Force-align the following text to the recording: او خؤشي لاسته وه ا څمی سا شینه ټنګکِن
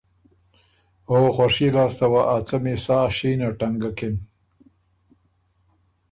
او 1.11 1.17
خؤشي 1.35 1.67
لاسته 1.75 2.05
وه 2.13 2.21
ا 2.35 2.37
څمی 2.47 2.75
سا 2.85 2.97
شینه 3.17 3.49
ټنګکِن 3.59 4.15